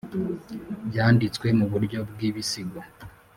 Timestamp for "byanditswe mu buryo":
0.87-1.99